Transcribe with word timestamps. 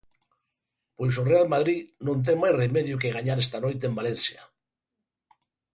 Pois 0.97 1.13
o 1.21 1.27
Real 1.31 1.47
Madrid 1.53 1.79
non 2.05 2.17
ten 2.25 2.35
máis 2.43 2.55
remedio 2.63 2.99
que 3.01 3.13
gañar 3.15 3.37
esta 3.39 3.57
noite 3.65 3.83
en 3.89 3.97
Valencia. 3.99 4.41